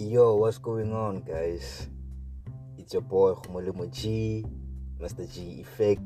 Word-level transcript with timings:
Yo, 0.00 0.40
what's 0.40 0.56
going 0.56 0.96
on, 0.96 1.20
guys? 1.20 1.84
It's 2.80 2.96
your 2.96 3.04
boy 3.04 3.36
Humolimo 3.36 3.84
G, 3.92 4.40
Mr. 4.96 5.28
G 5.28 5.60
Effect. 5.60 6.00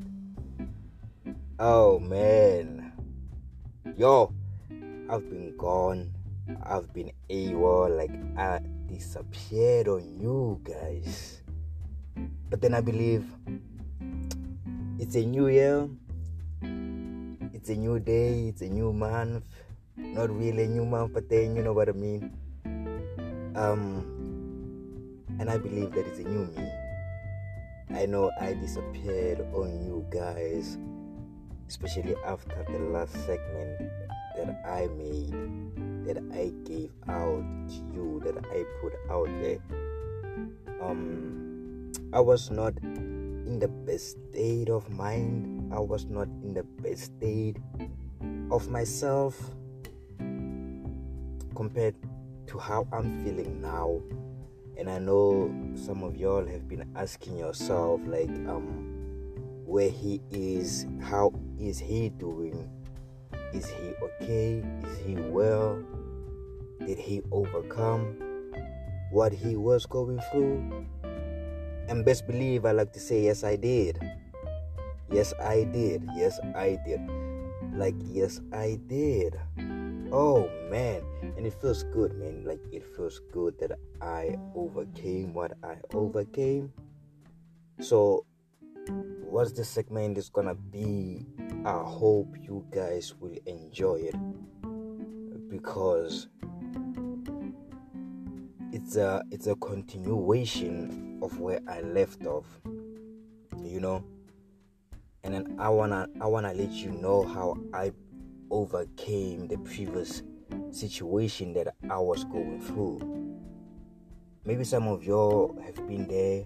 Oh 1.55 1.97
man, 2.03 2.91
yo, 3.95 4.35
I've 5.07 5.23
been 5.31 5.55
gone. 5.55 6.11
I've 6.67 6.91
been 6.91 7.15
AWOL, 7.31 7.95
like 7.95 8.11
I 8.35 8.59
disappeared 8.91 9.87
on 9.87 10.03
you 10.19 10.59
guys. 10.67 11.39
But 12.51 12.59
then 12.59 12.75
I 12.75 12.81
believe 12.81 13.23
it's 14.99 15.15
a 15.15 15.23
new 15.23 15.47
year, 15.47 15.87
it's 17.55 17.69
a 17.71 17.75
new 17.79 18.03
day, 18.03 18.51
it's 18.51 18.61
a 18.61 18.67
new 18.67 18.91
month. 18.91 19.47
Not 19.95 20.35
really 20.35 20.63
a 20.65 20.67
new 20.67 20.83
month, 20.83 21.13
but 21.13 21.29
then 21.29 21.55
you 21.55 21.63
know 21.63 21.71
what 21.71 21.87
I 21.87 21.93
mean. 21.93 22.43
Um, 23.55 24.03
and 25.39 25.49
I 25.49 25.57
believe 25.57 25.91
that 25.93 26.05
it's 26.05 26.19
a 26.19 26.23
new 26.23 26.45
me. 26.51 26.69
I 27.95 28.05
know 28.05 28.29
I 28.41 28.53
disappeared 28.53 29.39
on 29.53 29.85
you 29.85 30.05
guys, 30.11 30.77
especially 31.69 32.15
after 32.25 32.65
the 32.69 32.79
last 32.79 33.13
segment 33.25 33.89
that 34.35 34.61
I 34.67 34.87
made, 34.97 35.31
that 36.05 36.17
I 36.33 36.51
gave 36.67 36.91
out 37.07 37.43
to 37.69 37.75
you, 37.93 38.21
that 38.25 38.37
I 38.37 38.65
put 38.81 38.93
out 39.09 39.29
there. 39.39 39.59
Um, 40.81 41.93
I 42.11 42.19
was 42.19 42.51
not 42.51 42.73
in 42.83 43.59
the 43.59 43.69
best 43.69 44.17
state 44.31 44.67
of 44.69 44.89
mind. 44.89 45.73
I 45.73 45.79
was 45.79 46.05
not 46.05 46.27
in 46.43 46.53
the 46.53 46.63
best 46.63 47.15
state 47.17 47.57
of 48.51 48.69
myself 48.69 49.39
compared 51.55 51.95
to 52.55 52.61
how 52.61 52.87
I'm 52.91 53.23
feeling 53.23 53.61
now. 53.61 54.01
And 54.77 54.89
I 54.89 54.99
know 54.99 55.53
some 55.75 56.03
of 56.03 56.15
y'all 56.15 56.45
have 56.45 56.67
been 56.67 56.89
asking 56.95 57.37
yourself, 57.37 58.01
like, 58.05 58.29
um, 58.47 58.91
where 59.65 59.89
he 59.89 60.21
is, 60.31 60.85
how 61.01 61.33
is 61.59 61.79
he 61.79 62.09
doing? 62.09 62.69
Is 63.53 63.69
he 63.69 63.93
okay? 64.01 64.63
Is 64.83 64.97
he 65.05 65.15
well? 65.15 65.83
Did 66.85 66.97
he 66.97 67.21
overcome 67.31 68.17
what 69.11 69.31
he 69.31 69.55
was 69.55 69.85
going 69.85 70.19
through? 70.31 70.85
And 71.87 72.03
best 72.03 72.27
believe 72.27 72.65
I 72.65 72.71
like 72.71 72.91
to 72.93 72.99
say, 72.99 73.23
yes, 73.23 73.43
I 73.43 73.55
did. 73.55 73.99
Yes, 75.11 75.33
I 75.41 75.63
did. 75.71 76.03
Yes, 76.15 76.39
I 76.55 76.79
did. 76.85 76.99
Like, 77.73 77.95
yes, 78.11 78.41
I 78.51 78.79
did. 78.87 79.39
Oh 80.11 80.49
man, 80.69 81.01
and 81.35 81.45
it 81.45 81.53
feels 81.61 81.83
good, 81.83 82.13
man. 82.15 82.43
Like 82.45 82.61
it 82.71 82.83
feels 82.95 83.19
good 83.31 83.57
that 83.59 83.77
I 84.01 84.37
overcame 84.55 85.33
what 85.33 85.53
I 85.63 85.77
overcame. 85.93 86.71
So, 87.79 88.25
what's 89.21 89.51
the 89.51 89.65
segment 89.65 90.17
is 90.17 90.29
gonna 90.29 90.55
be? 90.55 91.25
I 91.65 91.81
hope 91.83 92.35
you 92.41 92.65
guys 92.71 93.15
will 93.19 93.37
enjoy 93.45 93.95
it 93.95 94.15
because 95.49 96.27
it's 98.71 98.95
a 98.95 99.23
it's 99.31 99.47
a 99.47 99.55
continuation 99.55 101.19
of 101.21 101.39
where 101.39 101.59
I 101.67 101.81
left 101.81 102.25
off. 102.25 102.45
You 103.63 103.79
know, 103.79 104.03
and 105.23 105.33
then 105.33 105.55
I 105.57 105.69
wanna 105.69 106.07
I 106.21 106.27
wanna 106.27 106.53
let 106.53 106.71
you 106.71 106.91
know 106.91 107.23
how 107.23 107.57
I 107.73 107.91
overcame 108.55 109.49
the 109.49 109.57
previous 109.57 110.23
situation 110.71 111.53
that 111.53 111.75
I 111.89 111.97
was 111.97 112.23
going 112.23 112.61
through. 112.61 113.01
Maybe 114.45 114.63
some 114.63 114.87
of 114.87 115.03
y'all 115.03 115.59
have 115.65 115.85
been 115.87 116.07
there, 116.07 116.45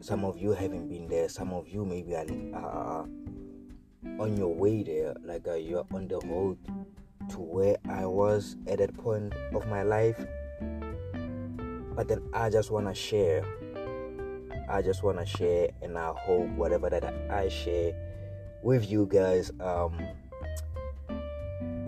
some 0.00 0.24
of 0.24 0.38
you 0.38 0.52
haven't 0.52 0.88
been 0.88 1.08
there, 1.08 1.28
some 1.28 1.52
of 1.52 1.68
you 1.68 1.84
maybe 1.84 2.14
are 2.14 3.08
on 4.20 4.36
your 4.36 4.54
way 4.54 4.84
there, 4.84 5.16
like 5.24 5.48
uh, 5.48 5.54
you're 5.54 5.84
on 5.92 6.06
the 6.06 6.20
road 6.20 6.58
to 7.30 7.38
where 7.38 7.76
I 7.90 8.06
was 8.06 8.56
at 8.68 8.78
that 8.78 8.96
point 8.96 9.34
of 9.52 9.66
my 9.66 9.82
life. 9.82 10.16
But 11.96 12.06
then 12.06 12.22
I 12.32 12.50
just 12.50 12.70
want 12.70 12.86
to 12.86 12.94
share. 12.94 13.44
I 14.70 14.80
just 14.80 15.02
want 15.02 15.18
to 15.18 15.26
share, 15.26 15.70
and 15.82 15.98
I 15.98 16.12
hope 16.12 16.48
whatever 16.50 16.88
that 16.88 17.02
I 17.30 17.48
share 17.48 17.94
with 18.62 18.88
you 18.88 19.06
guys, 19.10 19.50
um, 19.60 19.98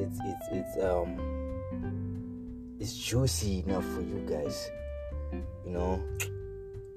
it's 0.01 0.19
it's 0.25 0.47
it's 0.51 0.83
um 0.83 1.19
it's 2.81 2.95
juicy 2.97 3.63
enough 3.67 3.85
for 3.95 4.01
you 4.01 4.25
guys 4.29 4.71
you 5.65 5.71
know 5.71 6.03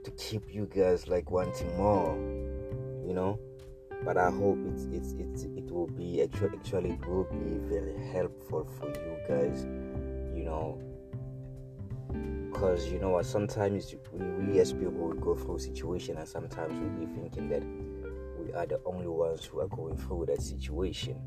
to 0.03 0.11
keep 0.11 0.53
you 0.53 0.65
guys 0.73 1.07
like 1.07 1.29
wanting 1.29 1.75
more 1.77 2.15
you 3.05 3.13
know? 3.13 3.37
But 4.05 4.17
i 4.17 4.29
hope 4.29 4.57
it's 4.67 4.85
it's 4.85 5.13
it's 5.13 5.43
it 5.43 5.71
will 5.71 5.87
be 5.87 6.21
actually 6.21 6.57
actually 6.57 6.91
it 6.91 7.05
will 7.07 7.25
be 7.25 7.57
very 7.73 7.97
helpful 8.11 8.67
for 8.77 8.89
you 8.89 9.17
guys 9.27 9.65
you 10.35 10.43
know? 10.43 10.79
Because 12.51 12.87
you 12.91 12.99
know 12.99 13.09
what? 13.09 13.25
Sometimes 13.25 13.95
we, 14.11 14.25
we 14.25 14.59
as 14.59 14.73
people 14.73 15.13
go 15.13 15.35
through 15.35 15.59
situation 15.59 16.17
and 16.17 16.27
sometimes 16.27 16.73
we'll 16.79 17.07
be 17.07 17.13
thinking 17.13 17.49
that 17.49 17.63
we 18.37 18.53
are 18.53 18.65
the 18.65 18.79
only 18.85 19.07
ones 19.07 19.45
who 19.45 19.59
are 19.59 19.67
going 19.67 19.97
through 19.97 20.25
that 20.27 20.41
situation 20.41 21.19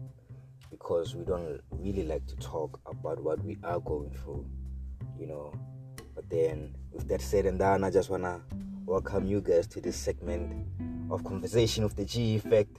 because 0.78 1.14
we 1.14 1.24
don't 1.24 1.60
really 1.72 2.02
like 2.02 2.26
to 2.26 2.36
talk 2.36 2.78
about 2.84 3.22
what 3.22 3.42
we 3.42 3.56
are 3.64 3.80
going 3.80 4.10
through, 4.10 4.46
you 5.18 5.26
know. 5.26 5.54
But 6.14 6.28
then, 6.28 6.74
with 6.92 7.08
that 7.08 7.22
said 7.22 7.46
and 7.46 7.58
done, 7.58 7.82
I 7.82 7.90
just 7.90 8.10
wanna 8.10 8.42
welcome 8.84 9.26
you 9.26 9.40
guys 9.40 9.66
to 9.68 9.80
this 9.80 9.96
segment 9.96 10.66
of 11.10 11.24
conversation 11.24 11.82
with 11.82 11.96
the 11.96 12.04
G 12.04 12.36
Effect 12.36 12.76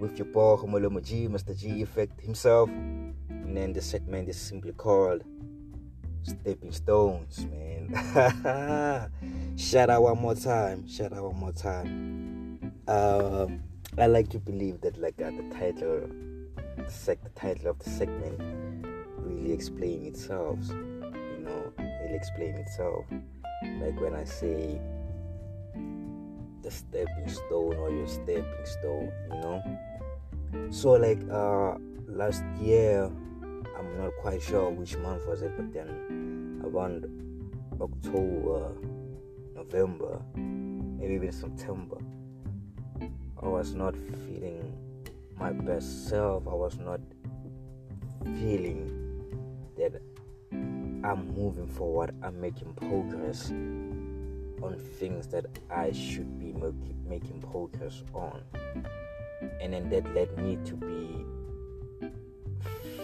with 0.00 0.18
your 0.18 0.26
boy 0.26 0.56
Homolomo 0.56 1.04
G, 1.04 1.28
Mr. 1.28 1.56
G 1.56 1.80
Effect 1.80 2.20
himself. 2.20 2.68
And 2.68 3.56
then 3.56 3.72
the 3.72 3.82
segment 3.82 4.28
is 4.28 4.36
simply 4.36 4.72
called 4.72 5.22
Stepping 6.22 6.72
Stones, 6.72 7.46
man. 7.46 9.08
Shout 9.56 9.90
out 9.90 10.02
one 10.02 10.20
more 10.20 10.34
time. 10.34 10.88
Shout 10.88 11.12
out 11.12 11.22
one 11.22 11.36
more 11.38 11.52
time. 11.52 12.72
Uh, 12.86 13.46
I 13.96 14.06
like 14.06 14.28
to 14.30 14.38
believe 14.38 14.80
that, 14.82 14.98
like, 14.98 15.20
at 15.20 15.36
the 15.36 15.54
title 15.54 16.08
sec- 16.90 17.22
the 17.22 17.30
title 17.30 17.68
of 17.68 17.78
the 17.78 17.90
segment 17.90 18.40
really 19.18 19.52
explain 19.52 20.04
itself. 20.04 20.58
You 20.68 21.40
know, 21.44 21.72
really 21.78 22.14
explain 22.14 22.56
itself. 22.56 23.04
Like 23.80 24.00
when 24.00 24.14
I 24.14 24.24
say 24.24 24.80
the 26.62 26.70
stepping 26.70 27.28
stone 27.28 27.76
or 27.76 27.90
your 27.90 28.06
stepping 28.06 28.64
stone, 28.64 29.12
you 29.30 29.40
know. 29.40 29.62
So 30.70 30.92
like 30.92 31.20
uh 31.30 31.76
last 32.06 32.44
year, 32.60 33.04
I'm 33.76 33.98
not 33.98 34.12
quite 34.20 34.42
sure 34.42 34.70
which 34.70 34.96
month 34.96 35.26
was 35.26 35.42
it, 35.42 35.52
but 35.56 35.72
then 35.72 36.60
around 36.64 37.06
October, 37.80 38.72
November, 39.54 40.20
maybe 40.34 41.14
even 41.14 41.32
September, 41.32 41.98
I 43.40 43.46
was 43.46 43.74
not 43.74 43.94
feeling 43.96 44.74
my 45.38 45.52
best 45.52 46.08
self. 46.08 46.46
I 46.48 46.54
was 46.54 46.78
not 46.78 47.00
feeling 48.24 48.90
that 49.76 50.00
I'm 50.52 51.32
moving 51.34 51.68
forward, 51.68 52.14
I'm 52.22 52.40
making 52.40 52.74
progress 52.74 53.50
on 53.50 54.76
things 54.98 55.28
that 55.28 55.46
I 55.70 55.92
should 55.92 56.38
be 56.38 56.52
making 57.06 57.40
progress 57.40 58.02
on. 58.12 58.42
And 59.60 59.72
then 59.72 59.88
that 59.90 60.12
led 60.14 60.36
me 60.38 60.58
to 60.64 60.74
be 60.74 61.24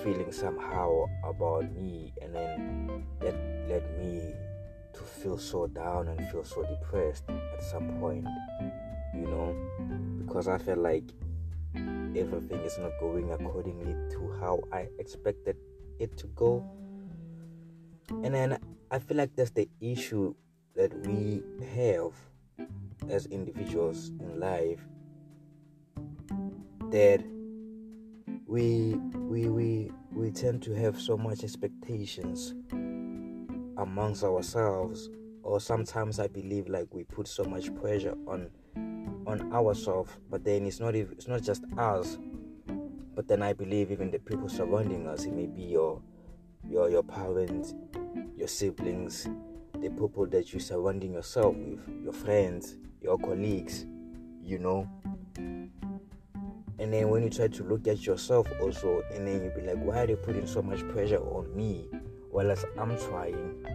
feeling 0.03 0.33
somehow 0.33 1.07
about 1.25 1.73
me, 1.77 2.13
and 2.21 2.35
then 2.35 3.07
that 3.21 3.35
led 3.69 3.99
me 3.99 4.35
to 4.93 5.01
feel 5.01 5.39
so 5.39 5.67
down 5.69 6.09
and 6.09 6.29
feel 6.31 6.45
so 6.45 6.63
depressed 6.65 7.25
at 7.31 7.63
some 7.63 7.89
point, 8.01 8.27
you 9.15 9.27
know, 9.27 9.57
because 10.19 10.49
I 10.49 10.59
felt 10.59 10.79
like 10.79 11.05
everything 12.17 12.61
is 12.61 12.79
not 12.79 12.93
going 13.01 13.31
accordingly 13.33 13.95
to 14.11 14.37
how 14.41 14.61
I 14.73 14.89
expected 14.99 15.57
it 15.99 16.17
to 16.19 16.27
go. 16.29 16.65
And 18.09 18.35
then 18.35 18.59
I 18.91 18.99
feel 18.99 19.17
like 19.17 19.35
that's 19.35 19.51
the 19.51 19.69
issue 19.81 20.35
that 20.77 20.95
we 21.07 21.43
have 21.75 22.13
as 23.11 23.27
individuals 23.27 24.09
in 24.21 24.41
life 24.41 24.81
that 26.91 27.23
we 28.47 28.95
we 29.15 29.49
we 29.49 29.91
we 30.13 30.31
tend 30.31 30.63
to 30.63 30.73
have 30.75 31.01
so 31.01 31.17
much 31.17 31.43
expectations 31.43 32.55
amongst 33.79 34.23
ourselves 34.23 35.11
or 35.43 35.61
sometimes 35.61 36.21
i 36.21 36.29
believe 36.29 36.69
like 36.69 36.87
we 36.93 37.03
put 37.05 37.27
so 37.27 37.43
much 37.45 37.75
pressure 37.75 38.15
on 38.27 38.49
on 39.27 39.53
ourselves 39.53 40.11
but 40.31 40.45
then 40.45 40.67
it's 40.67 40.81
not 40.81 40.95
it's 40.95 41.29
not 41.29 41.43
just 41.43 41.65
us 41.79 42.19
but 43.15 43.29
then 43.29 43.43
i 43.43 43.53
believe 43.53 43.91
even 43.91 44.11
the 44.11 44.19
people 44.19 44.49
surrounding 44.49 45.07
us 45.07 45.25
it 45.25 45.33
may 45.33 45.47
be 45.47 45.63
your 45.63 46.01
your 46.69 46.91
your 46.91 47.03
parents 47.03 47.75
your 48.37 48.49
siblings 48.49 49.29
the 49.85 49.91
people 49.91 50.27
that 50.27 50.51
you're 50.51 50.61
surrounding 50.61 51.13
yourself 51.13 51.55
with, 51.57 51.79
your 52.03 52.15
friends, 52.15 52.77
your 53.03 53.19
colleagues, 53.19 53.85
you 54.43 54.59
know. 54.59 54.89
And 55.37 56.93
then 56.93 57.11
when 57.11 57.23
you 57.23 57.29
try 57.29 57.49
to 57.49 57.63
look 57.65 57.87
at 57.87 58.07
yourself 58.07 58.49
also, 58.63 59.03
and 59.13 59.29
then 59.29 59.45
you 59.45 59.53
be 59.55 59.61
like, 59.61 59.77
why 59.77 59.99
are 59.99 60.07
they 60.07 60.17
putting 60.17 60.47
so 60.47 60.63
much 60.63 60.87
pressure 60.89 61.19
on 61.19 61.55
me 61.55 61.87
while 62.31 62.51
as 62.51 62.65
I'm 62.79 62.97
trying? 62.99 63.67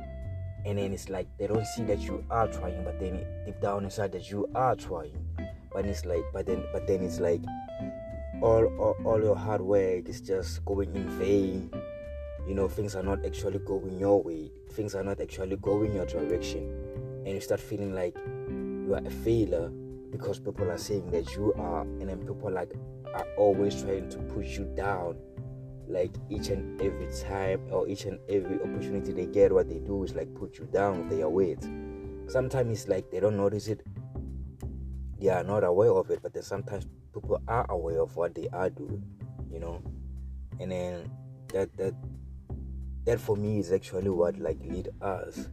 And 0.66 0.80
then 0.80 0.92
it's 0.92 1.10
like 1.10 1.28
they 1.38 1.46
don't 1.46 1.66
see 1.68 1.84
that 1.84 2.00
you 2.00 2.26
are 2.32 2.48
trying, 2.48 2.84
but 2.84 3.00
then 3.00 3.24
deep 3.46 3.62
down 3.62 3.84
inside 3.84 4.12
that 4.14 4.32
you 4.32 4.50
are 4.56 4.76
trying. 4.76 5.16
But 5.80 5.86
it's 5.86 6.04
like, 6.04 6.26
but 6.34 6.46
then, 6.46 6.66
but 6.74 6.88
then 6.88 7.02
it's 7.02 7.22
like 7.22 7.42
all, 8.42 8.66
all, 8.78 8.98
all 9.06 9.24
your 9.24 9.38
hard 9.38 9.62
work 9.62 10.10
is 10.10 10.20
just 10.20 10.66
going 10.66 10.94
in 10.94 11.08
vain. 11.12 11.72
You 12.46 12.54
know, 12.54 12.68
things 12.68 12.98
are 12.98 13.02
not 13.02 13.26
actually 13.26 13.60
going 13.60 13.98
your 13.98 14.22
way. 14.22 14.52
Things 14.72 14.94
are 14.94 15.06
not 15.06 15.22
actually 15.22 15.56
going 15.56 15.94
your 15.94 16.06
direction, 16.06 16.70
and 17.26 17.34
you 17.34 17.40
start 17.40 17.62
feeling 17.62 17.94
like 17.94 18.14
you 18.50 18.94
are 18.94 19.08
a 19.08 19.10
failure 19.10 19.70
because 20.12 20.38
people 20.38 20.70
are 20.70 20.78
saying 20.78 21.12
that 21.12 21.34
you 21.38 21.54
are, 21.54 21.84
and 21.84 22.10
then 22.10 22.18
people 22.28 22.52
like 22.52 22.74
are 23.14 23.28
always 23.38 23.82
trying 23.82 24.10
to 24.10 24.18
push 24.34 24.58
you 24.58 24.66
down. 24.76 25.16
Like 25.88 26.12
each 26.30 26.50
and 26.50 26.82
every 26.82 27.08
time 27.24 27.62
or 27.72 27.88
each 27.88 28.04
and 28.04 28.20
every 28.28 28.60
opportunity 28.62 29.14
they 29.14 29.28
get, 29.28 29.54
what 29.54 29.70
they 29.70 29.80
do 29.80 30.04
is 30.04 30.14
like 30.14 30.36
put 30.36 30.58
you 30.58 30.66
down 30.74 31.08
with 31.08 31.18
their 31.18 31.30
weight. 31.30 31.64
Sometimes 32.28 32.82
it's 32.82 32.90
like 32.90 33.10
they 33.12 33.22
don't 33.22 33.38
notice 33.38 33.70
it, 33.70 33.82
they 35.20 35.30
are 35.30 35.44
not 35.44 35.64
aware 35.64 35.92
of 35.92 36.10
it, 36.10 36.20
but 36.22 36.34
then 36.34 36.44
sometimes 36.44 36.88
people 37.14 37.42
are 37.48 37.66
aware 37.70 38.02
of 38.02 38.16
what 38.16 38.36
they 38.36 38.48
are 38.54 38.70
doing, 38.70 39.04
you 39.52 39.60
know. 39.60 39.82
And 40.60 40.72
then 40.72 41.12
that 41.54 41.76
that 41.78 41.94
that 43.06 43.20
for 43.20 43.36
me 43.36 43.60
is 43.60 43.72
actually 43.72 44.10
what 44.10 44.38
like 44.38 44.60
lead 44.62 44.90
us 45.02 45.50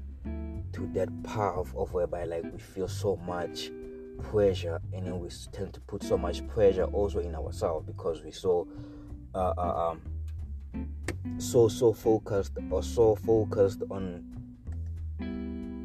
to 0.72 0.86
that 0.92 1.08
path 1.22 1.72
of 1.74 1.92
whereby 1.92 2.24
like 2.24 2.44
we 2.52 2.58
feel 2.58 2.88
so 2.88 3.16
much 3.16 3.70
pressure 4.22 4.80
and 4.92 5.06
then 5.06 5.18
we 5.20 5.28
tend 5.52 5.72
to 5.72 5.80
put 5.80 6.02
so 6.02 6.16
much 6.16 6.46
pressure 6.48 6.84
also 6.84 7.18
in 7.18 7.34
ourselves 7.34 7.86
because 7.86 8.22
we 8.22 8.30
so 8.30 8.66
uh, 9.34 9.52
uh, 9.58 9.90
um 9.90 10.00
so 11.38 11.68
so 11.68 11.92
focused 11.92 12.52
or 12.70 12.82
so 12.82 13.14
focused 13.14 13.82
on 13.90 14.24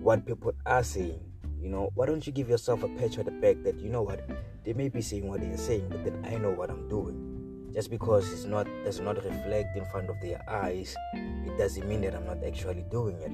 what 0.01 0.25
people 0.25 0.53
are 0.65 0.83
saying 0.83 1.30
you 1.61 1.69
know 1.69 1.91
why 1.95 2.05
don't 2.05 2.25
you 2.25 2.33
give 2.33 2.49
yourself 2.49 2.83
a 2.83 2.87
patch 2.89 3.17
on 3.17 3.25
the 3.25 3.31
back 3.31 3.55
that 3.63 3.79
you 3.79 3.89
know 3.89 4.01
what 4.01 4.27
they 4.63 4.73
may 4.73 4.89
be 4.89 5.01
saying 5.01 5.27
what 5.27 5.39
they're 5.39 5.57
saying 5.57 5.85
but 5.89 6.03
then 6.03 6.25
i 6.25 6.35
know 6.35 6.51
what 6.51 6.69
i'm 6.69 6.87
doing. 6.89 7.27
Just 7.73 7.89
because 7.89 8.29
it's 8.33 8.43
not 8.43 8.67
does 8.83 8.99
not 8.99 9.15
reflect 9.15 9.77
in 9.77 9.85
front 9.85 10.09
of 10.09 10.19
their 10.21 10.43
eyes 10.49 10.93
it 11.13 11.57
doesn't 11.57 11.87
mean 11.87 12.01
that 12.01 12.15
i'm 12.15 12.25
not 12.25 12.43
actually 12.43 12.83
doing 12.91 13.15
it. 13.21 13.31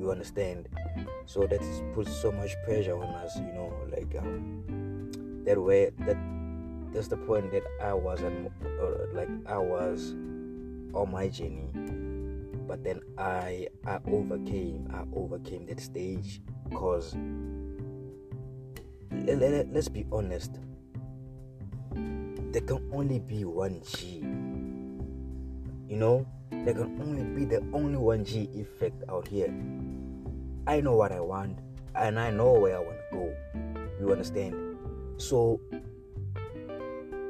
You 0.00 0.10
understand? 0.12 0.68
So 1.26 1.46
that 1.46 1.60
puts 1.94 2.14
so 2.14 2.30
much 2.30 2.54
pressure 2.64 2.96
on 2.96 3.12
us 3.16 3.36
you 3.36 3.52
know 3.52 3.72
like 3.90 4.14
um, 4.16 5.42
that 5.44 5.60
way 5.60 5.90
that 6.06 6.16
that's 6.92 7.08
the 7.08 7.16
point 7.16 7.50
that 7.52 7.62
i 7.80 7.92
was 7.92 8.20
at, 8.20 8.32
uh, 8.32 9.06
like 9.12 9.28
i 9.46 9.58
was 9.58 10.12
on 10.92 11.08
my 11.10 11.28
journey 11.28 11.68
but 12.66 12.82
then 12.82 13.00
i 13.18 13.68
i 13.86 13.98
overcame 14.10 14.88
i 14.92 15.02
overcame 15.16 15.66
that 15.66 15.80
stage 15.80 16.40
because 16.68 17.14
let, 19.26 19.72
let's 19.72 19.88
be 19.88 20.06
honest 20.12 20.58
there 22.52 22.62
can 22.62 22.82
only 22.92 23.18
be 23.18 23.44
one 23.44 23.80
g 23.84 24.18
you 25.88 25.96
know 25.96 26.26
there 26.50 26.74
can 26.74 27.00
only 27.00 27.22
be 27.34 27.44
the 27.44 27.62
only 27.72 27.96
one 27.96 28.24
g 28.24 28.48
effect 28.54 29.02
out 29.08 29.26
here 29.26 29.52
I 30.66 30.80
know 30.80 30.94
what 30.94 31.10
I 31.10 31.20
want 31.20 31.58
and 31.96 32.18
I 32.18 32.30
know 32.30 32.52
where 32.52 32.76
I 32.76 32.80
want 32.80 32.96
to 33.10 33.16
go. 33.16 33.34
You 33.98 34.12
understand? 34.12 34.54
So 35.16 35.60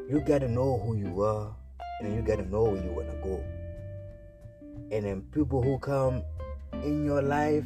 you 0.08 0.20
gotta 0.26 0.48
know 0.48 0.78
who 0.78 0.96
you 0.96 1.22
are 1.22 1.54
and 2.00 2.14
you 2.14 2.22
gotta 2.22 2.44
know 2.44 2.64
where 2.64 2.82
you 2.84 2.90
wanna 2.90 3.16
go. 3.22 3.42
And 4.92 5.04
then 5.04 5.22
people 5.32 5.62
who 5.62 5.78
come 5.78 6.22
in 6.82 7.04
your 7.04 7.22
life 7.22 7.64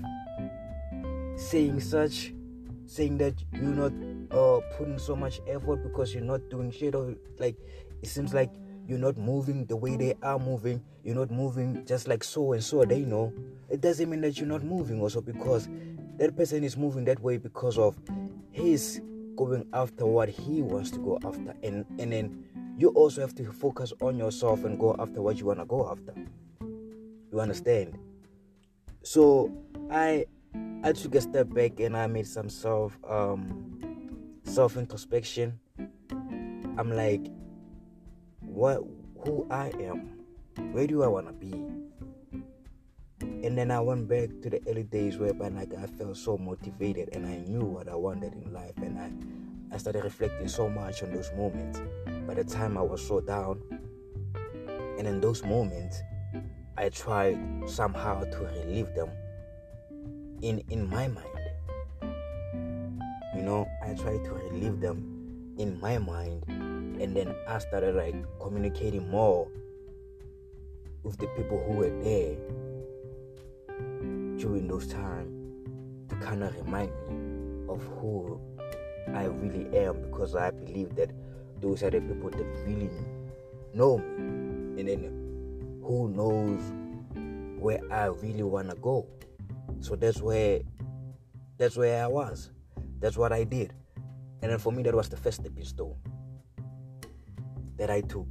saying 1.37 1.81
such, 1.81 2.33
saying 2.87 3.19
that 3.19 3.35
you're 3.53 3.75
not 3.75 3.93
uh, 4.35 4.61
putting 4.77 4.99
so 4.99 5.15
much 5.15 5.41
effort 5.47 5.83
because 5.83 6.13
you're 6.13 6.25
not 6.25 6.49
doing 6.51 6.71
shit, 6.71 6.95
or 6.95 7.15
like 7.39 7.57
it 8.03 8.09
seems 8.09 8.35
like 8.35 8.51
you're 8.87 8.99
not 8.99 9.17
moving 9.17 9.65
the 9.67 9.77
way 9.77 9.97
they 9.97 10.15
are 10.23 10.39
moving, 10.39 10.83
you're 11.03 11.15
not 11.15 11.31
moving 11.31 11.85
just 11.87 12.09
like 12.09 12.23
so 12.25 12.53
and 12.53 12.63
so 12.63 12.85
they 12.85 13.01
know. 13.01 13.33
It 13.71 13.81
doesn't 13.81 14.11
mean 14.11 14.21
that 14.23 14.39
you're 14.39 14.49
not 14.49 14.63
moving 14.63 15.01
also 15.01 15.21
because 15.21 15.69
that 16.19 16.37
person 16.37 16.65
is 16.65 16.77
moving 16.77 17.05
that 17.07 17.21
way 17.21 17.39
because 17.39 17.79
of 17.79 17.97
he's 18.51 19.01
going 19.37 19.67
after 19.73 20.07
what 20.07 20.29
he 20.29 20.63
wants 20.63 20.91
to 20.93 20.99
go 20.99 21.19
after. 21.25 21.55
And 21.63 21.87
and 21.99 22.13
then 22.13 22.45
you 22.77 22.89
also 22.91 23.21
have 23.21 23.35
to 23.37 23.53
focus 23.53 23.93
on 24.01 24.17
yourself 24.17 24.65
and 24.65 24.79
go 24.79 24.97
after 24.99 25.23
what 25.23 25.39
you 25.39 25.47
want 25.47 25.61
to 25.61 25.65
go 25.65 25.89
after. 25.91 26.15
You 27.33 27.41
understand? 27.41 27.99
So 29.03 29.51
i 29.91 30.25
i 30.83 30.93
took 30.93 31.15
a 31.15 31.21
step 31.21 31.53
back 31.53 31.81
and 31.81 31.97
i 31.97 32.07
made 32.07 32.27
some 32.27 32.49
self 32.49 32.99
um 33.09 33.74
self 34.45 34.77
introspection 34.77 35.59
i'm 36.79 36.91
like 36.91 37.27
what 38.41 38.83
who 39.25 39.47
i 39.51 39.69
am 39.81 40.11
where 40.73 40.87
do 40.87 41.03
i 41.03 41.07
want 41.07 41.27
to 41.27 41.33
be 41.33 41.53
and 43.45 43.59
then 43.59 43.71
I 43.71 43.79
went 43.79 44.09
back 44.09 44.31
to 44.43 44.49
the 44.49 44.61
early 44.67 44.85
days 44.85 45.19
where, 45.19 45.35
like 45.35 45.75
I 45.75 45.87
felt 45.87 46.17
so 46.17 46.39
motivated 46.39 47.11
and 47.13 47.27
I 47.27 47.37
knew 47.47 47.61
what 47.61 47.89
I 47.89 47.95
wanted 47.95 48.33
in 48.33 48.51
life 48.55 48.73
and 48.79 48.99
I, 48.99 49.75
I 49.75 49.77
started 49.77 50.03
reflecting 50.03 50.49
so 50.49 50.67
much 50.67 51.03
on 51.03 51.13
those 51.13 51.31
moments. 51.37 51.79
By 52.27 52.33
the 52.33 52.45
time 52.45 52.79
I 52.79 52.81
was 52.81 53.07
so 53.07 53.21
down, 53.21 53.61
and 54.99 55.07
in 55.07 55.21
those 55.21 55.45
moments, 55.45 56.01
I 56.79 56.89
tried 56.89 57.39
somehow 57.67 58.25
to 58.25 58.39
relieve 58.39 58.95
them 58.95 59.11
in 60.41 60.65
in 60.71 60.89
my 60.89 61.09
mind. 61.09 61.27
You 63.37 63.43
know, 63.43 63.69
I 63.85 63.93
tried 63.95 64.25
to 64.25 64.33
relieve 64.33 64.81
them 64.81 65.55
in 65.59 65.79
my 65.79 65.99
mind, 65.99 66.45
and 66.49 67.15
then 67.15 67.35
I 67.47 67.59
started 67.59 67.95
like 67.95 68.15
communicating 68.41 69.09
more 69.11 69.47
with 71.03 71.19
the 71.19 71.27
people 71.37 71.63
who 71.67 71.75
were 71.75 71.91
there 72.03 72.37
during 74.39 74.67
those 74.69 74.87
times 74.87 75.31
to 76.09 76.17
kind 76.17 76.43
of 76.43 76.57
remind 76.57 76.91
me 77.09 77.67
of 77.69 77.83
who 77.99 78.41
I 79.13 79.25
really 79.25 79.77
am 79.77 80.01
because 80.01 80.35
I 80.35 80.51
believe 80.51 80.95
that 80.97 81.11
those 81.61 81.83
are 81.83 81.91
the 81.91 82.01
people 82.01 82.31
that 82.31 82.47
really 82.67 82.91
know 83.75 83.99
me 83.99 84.81
and 84.81 84.89
then 84.89 85.81
who 85.83 86.09
knows 86.09 86.61
where 87.61 87.81
I 87.93 88.07
really 88.07 88.43
want 88.43 88.71
to 88.71 88.77
go. 88.77 89.07
So 89.81 89.95
that's 89.95 90.23
where 90.23 90.61
that's 91.59 91.77
where 91.77 92.03
I 92.03 92.07
was. 92.07 92.51
That's 93.05 93.19
what 93.19 93.33
I 93.33 93.45
did. 93.45 93.75
And 94.41 94.51
then 94.51 94.59
for 94.59 94.73
me 94.73 94.83
that 94.85 94.95
was 94.95 95.11
the 95.11 95.19
first 95.19 95.43
stepping 95.43 95.65
stone 95.65 95.97
that 97.77 97.91
I 97.91 98.01
took. 98.01 98.27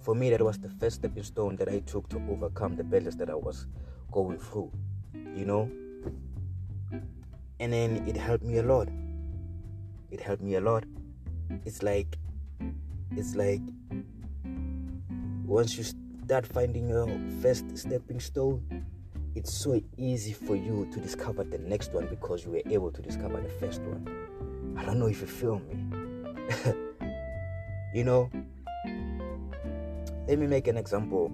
For 0.00 0.14
me 0.14 0.30
that 0.30 0.40
was 0.40 0.56
the 0.56 0.70
first 0.70 0.96
stepping 0.96 1.22
stone 1.22 1.56
that 1.56 1.68
I 1.68 1.80
took 1.80 2.08
to 2.08 2.16
overcome 2.30 2.76
the 2.76 2.84
battles 2.84 3.14
that 3.18 3.28
I 3.28 3.34
was 3.34 3.66
going 4.10 4.38
through 4.38 4.72
you 5.34 5.44
know 5.44 5.70
and 7.58 7.72
then 7.72 8.06
it 8.06 8.16
helped 8.16 8.44
me 8.44 8.58
a 8.58 8.62
lot 8.62 8.88
it 10.10 10.20
helped 10.20 10.42
me 10.42 10.54
a 10.54 10.60
lot 10.60 10.84
it's 11.64 11.82
like 11.82 12.16
it's 13.16 13.34
like 13.34 13.60
once 15.44 15.76
you 15.76 15.84
start 16.24 16.46
finding 16.46 16.88
your 16.88 17.08
first 17.42 17.76
stepping 17.76 18.20
stone 18.20 18.62
it's 19.34 19.52
so 19.52 19.80
easy 19.96 20.32
for 20.32 20.56
you 20.56 20.88
to 20.92 21.00
discover 21.00 21.44
the 21.44 21.58
next 21.58 21.92
one 21.92 22.06
because 22.06 22.44
you 22.44 22.50
were 22.52 22.62
able 22.70 22.90
to 22.90 23.02
discover 23.02 23.40
the 23.40 23.48
first 23.48 23.80
one 23.82 24.76
i 24.78 24.84
don't 24.84 24.98
know 24.98 25.06
if 25.06 25.20
you 25.20 25.26
feel 25.26 25.60
me 25.60 25.76
you 27.94 28.04
know 28.04 28.30
let 30.26 30.38
me 30.38 30.46
make 30.46 30.68
an 30.68 30.76
example 30.76 31.30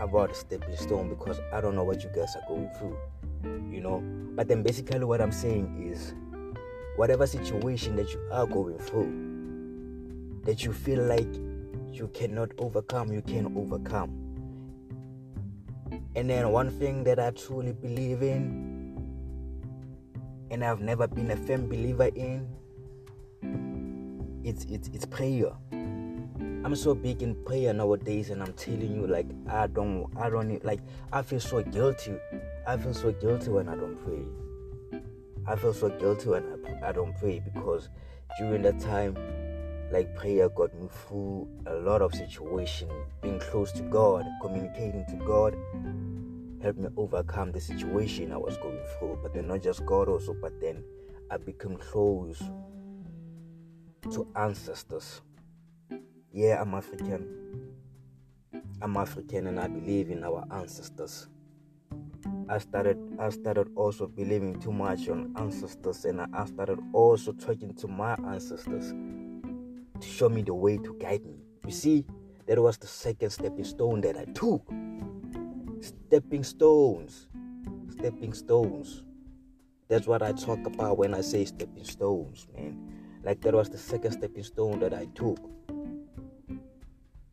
about 0.00 0.34
stepping 0.34 0.76
stone 0.76 1.08
because 1.08 1.40
I 1.52 1.60
don't 1.60 1.74
know 1.74 1.84
what 1.84 2.02
you 2.02 2.10
guys 2.14 2.34
are 2.36 2.48
going 2.48 2.70
through, 2.78 2.96
you 3.70 3.80
know. 3.80 4.02
But 4.34 4.48
then 4.48 4.62
basically, 4.62 5.04
what 5.04 5.20
I'm 5.20 5.32
saying 5.32 5.90
is, 5.92 6.14
whatever 6.96 7.26
situation 7.26 7.96
that 7.96 8.12
you 8.12 8.20
are 8.32 8.46
going 8.46 8.78
through, 8.78 10.40
that 10.44 10.64
you 10.64 10.72
feel 10.72 11.02
like 11.02 11.28
you 11.92 12.10
cannot 12.14 12.50
overcome, 12.58 13.12
you 13.12 13.22
can 13.22 13.56
overcome. 13.56 14.31
And 16.14 16.28
then 16.28 16.50
one 16.50 16.70
thing 16.70 17.04
that 17.04 17.18
I 17.18 17.30
truly 17.30 17.72
believe 17.72 18.22
in, 18.22 18.70
and 20.50 20.62
I've 20.62 20.80
never 20.80 21.06
been 21.06 21.30
a 21.30 21.36
firm 21.36 21.68
believer 21.68 22.10
in, 22.14 22.46
it's 24.44 24.64
it's 24.64 24.88
it's 24.88 25.06
prayer. 25.06 25.52
I'm 26.64 26.76
so 26.76 26.94
big 26.94 27.22
in 27.22 27.34
prayer 27.44 27.72
nowadays, 27.72 28.30
and 28.30 28.42
I'm 28.42 28.52
telling 28.52 28.94
you, 28.94 29.06
like 29.06 29.26
I 29.48 29.66
don't, 29.66 30.06
I 30.16 30.28
don't 30.28 30.62
like. 30.64 30.80
I 31.12 31.22
feel 31.22 31.40
so 31.40 31.62
guilty. 31.62 32.14
I 32.66 32.76
feel 32.76 32.94
so 32.94 33.12
guilty 33.12 33.50
when 33.50 33.68
I 33.68 33.74
don't 33.74 33.96
pray. 34.04 35.00
I 35.46 35.56
feel 35.56 35.72
so 35.72 35.88
guilty 35.88 36.28
when 36.28 36.44
I, 36.82 36.90
I 36.90 36.92
don't 36.92 37.16
pray 37.18 37.40
because 37.40 37.88
during 38.38 38.62
that 38.62 38.78
time, 38.78 39.16
like 39.92 40.16
prayer 40.16 40.48
got 40.48 40.74
me 40.74 40.88
through 41.06 41.46
a 41.66 41.74
lot 41.74 42.00
of 42.00 42.14
situation. 42.14 42.88
Being 43.20 43.38
close 43.38 43.70
to 43.72 43.82
God, 43.82 44.24
communicating 44.40 45.04
to 45.10 45.16
God, 45.16 45.54
helped 46.62 46.78
me 46.78 46.88
overcome 46.96 47.52
the 47.52 47.60
situation 47.60 48.32
I 48.32 48.38
was 48.38 48.56
going 48.56 48.80
through. 48.98 49.18
But 49.22 49.34
then 49.34 49.48
not 49.48 49.62
just 49.62 49.84
God 49.84 50.08
also, 50.08 50.34
but 50.40 50.58
then 50.60 50.82
I 51.30 51.36
became 51.36 51.76
close 51.76 52.42
to 54.10 54.26
ancestors. 54.34 55.20
Yeah, 56.32 56.62
I'm 56.62 56.74
African. 56.74 57.28
I'm 58.80 58.96
African 58.96 59.46
and 59.46 59.60
I 59.60 59.68
believe 59.68 60.10
in 60.10 60.24
our 60.24 60.44
ancestors. 60.50 61.28
I 62.48 62.58
started 62.58 62.98
I 63.18 63.30
started 63.30 63.68
also 63.76 64.06
believing 64.06 64.58
too 64.60 64.72
much 64.72 65.08
on 65.08 65.32
ancestors 65.36 66.04
and 66.04 66.20
I 66.20 66.44
started 66.46 66.78
also 66.92 67.32
talking 67.32 67.74
to 67.74 67.88
my 67.88 68.14
ancestors 68.26 68.92
to 70.02 70.08
show 70.08 70.28
me 70.28 70.42
the 70.42 70.52
way 70.52 70.76
to 70.76 70.94
guide 71.00 71.24
me. 71.24 71.38
You 71.64 71.72
see, 71.72 72.04
that 72.46 72.58
was 72.58 72.76
the 72.76 72.86
second 72.86 73.30
stepping 73.30 73.64
stone 73.64 74.00
that 74.02 74.16
I 74.16 74.24
took. 74.32 74.62
Stepping 75.80 76.44
stones. 76.44 77.28
Stepping 77.90 78.34
stones. 78.34 79.04
That's 79.88 80.06
what 80.06 80.22
I 80.22 80.32
talk 80.32 80.66
about 80.66 80.98
when 80.98 81.14
I 81.14 81.20
say 81.20 81.44
stepping 81.44 81.84
stones, 81.84 82.46
man. 82.54 82.76
Like 83.22 83.40
that 83.42 83.54
was 83.54 83.70
the 83.70 83.78
second 83.78 84.12
stepping 84.12 84.42
stone 84.42 84.80
that 84.80 84.92
I 84.92 85.06
took. 85.14 85.38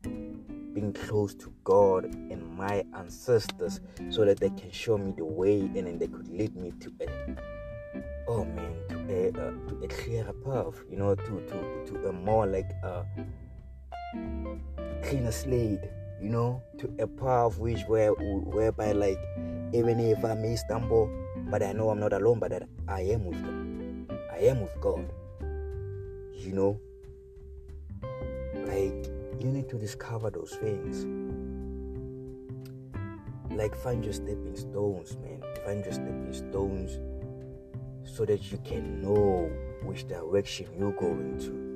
Being 0.03 0.93
close 0.93 1.33
to 1.35 1.51
God 1.63 2.05
and 2.05 2.45
my 2.55 2.85
ancestors 2.93 3.81
so 4.09 4.25
that 4.25 4.39
they 4.39 4.49
can 4.49 4.71
show 4.71 4.97
me 4.97 5.13
the 5.17 5.25
way 5.25 5.61
and 5.61 5.75
then 5.75 5.97
they 5.97 6.07
could 6.07 6.27
lead 6.27 6.55
me 6.55 6.71
to 6.79 6.91
it. 6.99 7.39
oh 8.27 8.45
man 8.45 8.88
a 9.09 9.29
uh, 9.29 9.51
to 9.67 9.79
a 9.83 9.87
clearer 9.87 10.33
path 10.45 10.83
you 10.89 10.97
know 10.97 11.15
to 11.15 11.41
to 11.47 11.85
to 11.85 12.09
a 12.09 12.13
more 12.13 12.45
like 12.45 12.69
a 12.83 13.05
cleaner 15.03 15.31
slate 15.31 15.81
you 16.21 16.29
know 16.29 16.61
to 16.77 16.91
a 16.99 17.07
path 17.07 17.57
which 17.57 17.81
where 17.87 18.11
whereby 18.11 18.91
like 18.91 19.19
even 19.73 19.99
if 19.99 20.23
I 20.25 20.33
may 20.33 20.55
stumble 20.55 21.09
but 21.49 21.63
I 21.63 21.71
know 21.71 21.89
I'm 21.89 21.99
not 21.99 22.13
alone 22.13 22.39
but 22.39 22.51
that 22.51 22.63
I 22.87 23.01
am 23.01 23.25
with 23.25 23.41
God. 23.43 24.17
I 24.31 24.37
am 24.45 24.61
with 24.61 24.79
God 24.81 25.11
you 26.33 26.53
know. 26.53 26.79
Like 28.65 29.07
you 29.39 29.51
need 29.51 29.69
to 29.69 29.77
discover 29.77 30.29
those 30.29 30.51
things. 30.55 31.05
Like 33.51 33.75
find 33.75 34.03
your 34.03 34.13
stepping 34.13 34.55
stones 34.55 35.17
man. 35.17 35.41
Find 35.65 35.83
your 35.83 35.93
stepping 35.93 36.33
stones 36.33 36.99
so 38.13 38.25
that 38.25 38.51
you 38.51 38.57
can 38.59 39.01
know 39.01 39.49
which 39.83 40.07
direction 40.07 40.67
you're 40.77 40.93
going 40.93 41.37
to. 41.39 41.69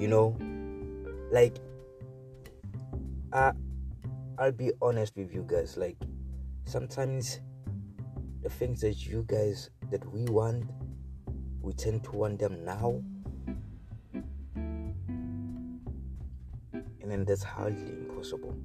You 0.00 0.08
know? 0.08 0.36
Like 1.30 1.56
i 3.32 3.52
i'll 4.40 4.50
be 4.50 4.72
honest 4.82 5.12
with 5.14 5.32
you 5.32 5.46
guys 5.48 5.76
like 5.76 5.96
sometimes 6.64 7.38
the 8.42 8.50
things 8.50 8.80
that 8.80 9.06
you 9.06 9.24
guys 9.28 9.70
that 9.92 10.04
we 10.12 10.24
want 10.24 10.64
we 11.62 11.72
tend 11.74 12.02
to 12.04 12.12
want 12.12 12.38
them 12.38 12.64
now. 12.64 13.02
And 16.72 17.10
then 17.10 17.24
that's 17.24 17.42
hardly 17.42 17.92
impossible. 17.92 18.56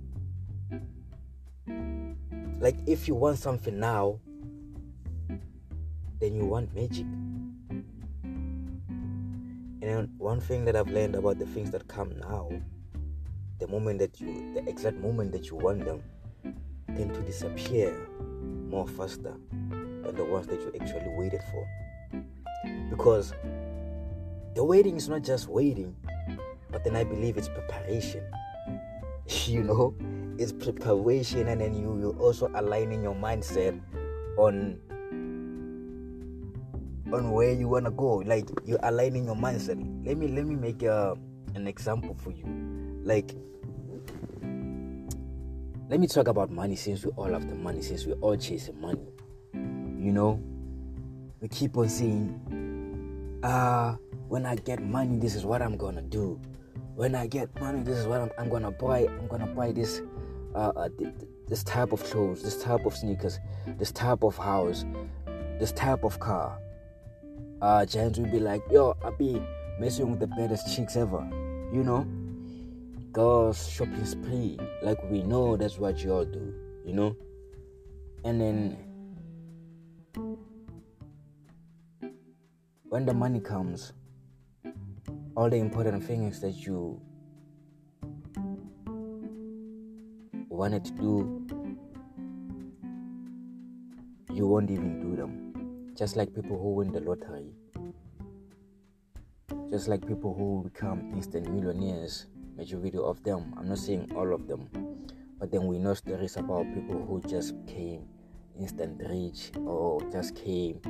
Like 2.59 2.77
if 2.87 3.07
you 3.07 3.15
want 3.15 3.37
something 3.37 3.79
now 3.79 4.19
then 6.19 6.35
you 6.35 6.45
want 6.45 6.73
magic 6.73 7.05
and 9.81 10.09
one 10.17 10.39
thing 10.39 10.65
that 10.65 10.75
i've 10.75 10.89
learned 10.89 11.15
about 11.15 11.37
the 11.39 11.45
things 11.47 11.71
that 11.71 11.87
come 11.87 12.17
now 12.19 12.49
the 13.59 13.67
moment 13.67 13.99
that 13.99 14.19
you 14.19 14.53
the 14.53 14.67
exact 14.69 14.97
moment 14.97 15.31
that 15.31 15.47
you 15.49 15.55
want 15.55 15.83
them 15.85 16.03
tend 16.95 17.13
to 17.13 17.21
disappear 17.21 17.95
more 18.69 18.87
faster 18.87 19.35
than 19.59 20.15
the 20.15 20.23
ones 20.23 20.47
that 20.47 20.59
you 20.61 20.71
actually 20.79 21.09
waited 21.15 21.41
for 21.51 21.67
because 22.89 23.33
the 24.55 24.63
waiting 24.63 24.95
is 24.95 25.09
not 25.09 25.21
just 25.21 25.49
waiting, 25.49 25.93
but 26.71 26.83
then 26.85 26.95
I 26.95 27.03
believe 27.03 27.37
it's 27.37 27.49
preparation. 27.49 28.23
You 29.47 29.63
know, 29.63 29.95
it's 30.37 30.51
preparation, 30.53 31.47
and 31.47 31.59
then 31.59 31.73
you 31.73 31.97
you 31.99 32.15
also 32.19 32.49
aligning 32.53 33.01
your 33.01 33.15
mindset 33.15 33.79
on 34.37 34.79
on 37.13 37.31
where 37.31 37.51
you 37.51 37.67
wanna 37.67 37.91
go. 37.91 38.17
Like 38.17 38.49
you're 38.65 38.79
aligning 38.83 39.25
your 39.25 39.35
mindset. 39.35 39.77
Let 40.05 40.17
me 40.17 40.27
let 40.27 40.45
me 40.45 40.55
make 40.55 40.83
a, 40.83 41.15
an 41.53 41.67
example 41.67 42.15
for 42.15 42.31
you. 42.31 42.45
Like 43.03 43.35
let 45.87 45.99
me 45.99 46.07
talk 46.07 46.27
about 46.27 46.49
money 46.49 46.75
since 46.75 47.05
we 47.05 47.11
all 47.11 47.31
have 47.31 47.47
the 47.47 47.55
money, 47.55 47.81
since 47.81 48.05
we 48.05 48.13
all 48.13 48.35
chasing 48.35 48.79
money. 48.81 49.07
You 49.53 50.11
know, 50.11 50.41
we 51.41 51.47
keep 51.47 51.77
on 51.77 51.89
saying 51.89 53.39
uh, 53.43 53.95
when 54.27 54.45
I 54.45 54.55
get 54.55 54.81
money, 54.81 55.17
this 55.19 55.35
is 55.35 55.45
what 55.45 55.61
I'm 55.61 55.77
gonna 55.77 56.01
do. 56.01 56.39
When 56.95 57.13
I 57.13 57.27
get 57.27 57.53
money, 57.59 57.83
this 57.83 57.97
is 57.97 58.07
what 58.07 58.21
I'm, 58.21 58.31
I'm 58.39 58.49
gonna 58.49 58.71
buy. 58.71 59.05
I'm 59.07 59.27
gonna 59.27 59.45
buy 59.45 59.71
this, 59.71 60.01
uh, 60.55 60.71
uh, 60.75 60.89
this 61.47 61.63
type 61.63 61.91
of 61.91 62.03
clothes, 62.03 62.41
this 62.41 62.63
type 62.63 62.85
of 62.85 62.95
sneakers, 62.95 63.39
this 63.77 63.91
type 63.91 64.23
of 64.23 64.35
house, 64.37 64.85
this 65.59 65.71
type 65.71 66.03
of 66.03 66.19
car. 66.19 66.57
Uh, 67.61 67.85
Giants 67.85 68.19
will 68.19 68.27
be 68.27 68.39
like, 68.39 68.61
yo, 68.69 68.95
I 69.03 69.11
be 69.11 69.41
messing 69.79 70.11
with 70.11 70.19
the 70.19 70.27
baddest 70.27 70.75
chicks 70.75 70.95
ever, 70.95 71.27
you 71.73 71.83
know. 71.83 72.05
Girls 73.11 73.69
shopping 73.69 74.05
spree, 74.05 74.59
like 74.83 74.99
we 75.09 75.23
know 75.23 75.55
that's 75.55 75.77
what 75.79 76.03
you 76.03 76.13
all 76.13 76.25
do, 76.25 76.53
you 76.85 76.93
know. 76.93 77.15
And 78.25 78.41
then 78.41 78.77
when 82.89 83.05
the 83.05 83.13
money 83.13 83.39
comes, 83.39 83.93
all 85.35 85.49
the 85.49 85.57
important 85.57 86.03
things 86.03 86.41
that 86.41 86.51
you 86.55 86.99
wanted 90.49 90.83
to 90.85 90.91
do, 90.91 91.77
you 94.33 94.45
won't 94.47 94.69
even 94.71 94.99
do 94.99 95.15
them. 95.15 95.44
Just 95.95 96.17
like 96.17 96.35
people 96.35 96.59
who 96.59 96.73
win 96.73 96.91
the 96.91 96.99
lottery, 96.99 97.53
just 99.69 99.87
like 99.87 100.05
people 100.05 100.33
who 100.33 100.69
become 100.69 101.13
instant 101.13 101.49
millionaires, 101.49 102.27
majority 102.57 102.97
of 102.97 103.23
them. 103.23 103.53
I'm 103.57 103.69
not 103.69 103.77
saying 103.77 104.11
all 104.13 104.33
of 104.33 104.45
them, 104.45 104.67
but 105.39 105.51
then 105.51 105.67
we 105.67 105.79
know 105.79 105.93
stories 105.93 106.35
about 106.35 106.65
people 106.73 107.01
who 107.07 107.21
just 107.29 107.55
came 107.65 108.09
instant 108.59 109.01
rich 109.09 109.51
or 109.65 110.01
just 110.11 110.35
came 110.35 110.81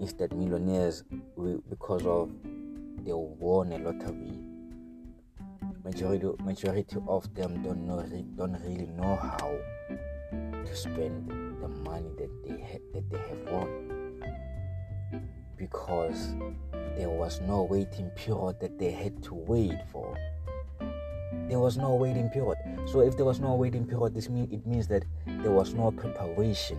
instant 0.00 0.36
millionaires 0.38 1.02
because 1.68 2.06
of 2.06 2.30
they 3.04 3.12
won 3.12 3.72
a 3.72 3.78
lottery. 3.78 4.38
Majority 5.82 6.30
majority 6.44 6.96
of 7.08 7.34
them 7.34 7.64
don't 7.64 7.84
know 7.84 8.00
don't 8.36 8.62
really 8.62 8.86
know 8.86 9.16
how 9.16 9.58
to 10.64 10.76
spend 10.76 11.30
the 11.60 11.66
money 11.66 12.12
that 12.16 12.30
they 12.44 12.62
ha- 12.62 12.86
that 12.94 13.10
they 13.10 13.18
have 13.18 13.50
won 13.50 13.95
because 15.56 16.34
there 16.96 17.10
was 17.10 17.40
no 17.40 17.62
waiting 17.62 18.10
period 18.10 18.60
that 18.60 18.78
they 18.78 18.90
had 18.90 19.22
to 19.24 19.34
wait 19.34 19.78
for. 19.90 20.16
There 21.48 21.58
was 21.58 21.76
no 21.76 21.94
waiting 21.94 22.28
period. 22.30 22.56
So 22.86 23.00
if 23.00 23.16
there 23.16 23.24
was 23.24 23.40
no 23.40 23.54
waiting 23.54 23.86
period, 23.86 24.14
this 24.14 24.28
mean 24.28 24.48
it 24.50 24.66
means 24.66 24.86
that 24.88 25.04
there 25.26 25.52
was 25.52 25.74
no 25.74 25.90
preparation 25.90 26.78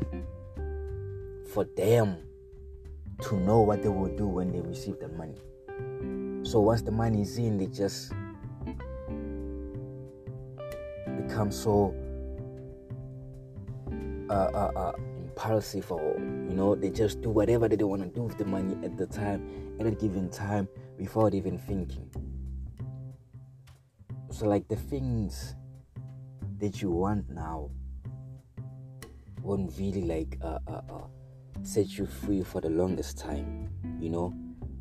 for 1.53 1.63
them 1.75 2.17
to 3.21 3.35
know 3.35 3.61
what 3.61 3.81
they 3.81 3.89
will 3.89 4.15
do 4.15 4.27
when 4.27 4.51
they 4.51 4.61
receive 4.61 4.99
the 4.99 5.07
money. 5.09 5.41
So 6.43 6.59
once 6.59 6.81
the 6.81 6.91
money 6.91 7.21
is 7.21 7.37
in, 7.37 7.57
they 7.57 7.67
just 7.67 8.13
become 11.27 11.51
so 11.51 11.93
uh, 14.29 14.33
uh, 14.33 14.71
uh, 14.75 14.91
impulsive, 15.37 15.91
or 15.91 16.15
you 16.49 16.55
know, 16.55 16.75
they 16.75 16.89
just 16.89 17.21
do 17.21 17.29
whatever 17.29 17.67
they 17.67 17.75
don't 17.75 17.89
want 17.89 18.01
to 18.01 18.09
do 18.09 18.23
with 18.23 18.37
the 18.37 18.45
money 18.45 18.75
at 18.83 18.97
the 18.97 19.05
time, 19.05 19.75
at 19.79 19.85
a 19.85 19.91
given 19.91 20.29
time, 20.29 20.67
without 20.97 21.33
even 21.33 21.57
thinking. 21.59 22.09
So, 24.31 24.47
like 24.47 24.67
the 24.67 24.75
things 24.75 25.55
that 26.59 26.81
you 26.81 26.89
want 26.89 27.29
now 27.29 27.69
won't 29.43 29.71
really 29.77 30.01
like 30.01 30.37
uh, 30.41 30.59
uh, 30.67 30.81
uh, 30.89 31.07
set 31.61 31.97
you 31.97 32.07
free 32.07 32.43
for 32.43 32.59
the 32.59 32.69
longest 32.69 33.19
time, 33.19 33.69
you 33.99 34.09
know. 34.09 34.33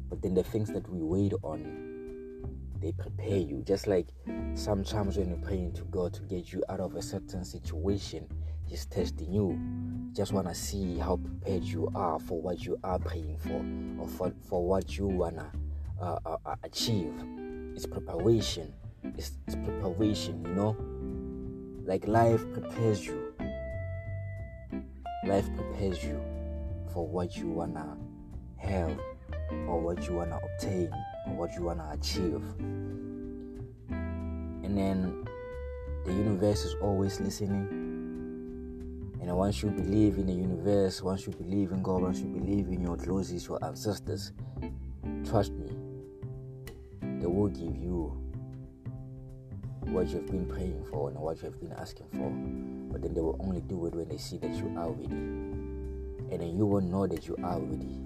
But 0.09 0.23
then 0.23 0.35
the 0.35 0.43
things 0.43 0.73
that 0.73 0.89
we 0.89 1.03
wait 1.03 1.35
on, 1.43 2.41
they 2.81 2.93
prepare 2.93 3.39
you. 3.39 3.63
Just 3.63 3.87
like 3.87 4.09
sometimes 4.55 5.19
when 5.19 5.29
you're 5.29 5.39
praying 5.39 5.73
to 5.75 5.83
God 5.85 6.15
to 6.15 6.23
get 6.23 6.53
you 6.53 6.65
out 6.71 6.81
of 6.81 6.95
a 6.95 7.03
certain 7.03 7.45
situation, 7.45 8.27
He's 8.67 8.85
testing 8.85 9.33
you. 9.33 9.59
Just 10.13 10.33
wanna 10.33 10.55
see 10.55 10.99
how 10.99 11.17
prepared 11.17 11.63
you 11.63 11.89
are 11.95 12.19
for 12.19 12.41
what 12.41 12.65
you 12.65 12.79
are 12.83 12.99
praying 12.99 13.39
for, 13.39 13.65
or 14.03 14.09
for, 14.09 14.33
for 14.49 14.67
what 14.67 14.99
you 14.99 15.07
wanna 15.07 15.53
uh, 16.01 16.19
uh, 16.27 16.37
uh 16.45 16.57
achieve. 16.65 17.15
It's 17.75 17.87
preparation. 17.87 18.75
It's, 19.05 19.33
it's 19.47 19.55
preparation, 19.55 20.45
you 20.45 20.55
know. 20.55 20.77
Like 21.85 22.09
life 22.09 22.43
prepares 22.53 23.07
you. 23.07 23.33
Life 25.25 25.49
prepares 25.55 26.03
you 26.03 26.21
for 26.93 27.07
what 27.07 27.37
you 27.37 27.49
wanna 27.49 27.97
have, 28.57 28.99
or 29.69 29.81
what 29.81 30.09
you 30.09 30.15
wanna 30.15 30.41
obtain, 30.43 30.91
or 31.29 31.35
what 31.37 31.55
you 31.55 31.63
wanna 31.63 31.89
achieve. 31.93 32.43
And 33.91 34.77
then 34.77 35.25
the 36.05 36.13
universe 36.13 36.65
is 36.65 36.75
always 36.81 37.21
listening. 37.21 37.86
And 39.27 39.37
once 39.37 39.61
you 39.61 39.71
believe 39.71 40.19
in 40.19 40.27
the 40.27 40.33
universe, 40.33 41.03
once 41.03 41.27
you 41.27 41.33
believe 41.33 41.73
in 41.73 41.83
God, 41.83 42.03
once 42.03 42.21
you 42.21 42.27
believe 42.27 42.69
in 42.69 42.81
your 42.81 42.97
closest, 42.97 43.49
your 43.49 43.59
ancestors, 43.65 44.31
trust 45.29 45.51
me, 45.53 45.69
they 47.19 47.27
will 47.27 47.49
give 47.49 47.77
you 47.77 48.23
what 49.81 50.07
you've 50.07 50.31
been 50.31 50.47
praying 50.47 50.85
for 50.93 51.09
and 51.11 51.19
what 51.19 51.43
you've 51.43 51.59
been 51.59 51.73
asking 51.73 52.07
for. 52.13 52.31
But 52.93 53.03
then 53.03 53.15
they 53.15 53.21
will 53.21 53.37
only 53.41 53.63
do 53.63 53.87
it 53.87 53.97
when 53.97 54.09
they 54.09 54.17
see 54.17 54.39
that 54.39 54.53
you 54.53 54.73
are 54.79 54.93
ready. 54.93 55.07
And 55.11 56.41
then 56.41 56.57
you 56.57 56.65
will 56.65 56.81
know 56.81 57.09
that 57.09 57.27
you 57.27 57.37
are 57.43 57.59
ready. 57.59 57.99